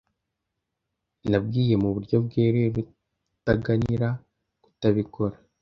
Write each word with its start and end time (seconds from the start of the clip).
Nabwiye 1.29 1.73
mu 1.81 1.89
buryo 1.95 2.15
bweruye 2.25 2.69
Rutaganira 2.75 4.09
kutabikora. 4.63 5.35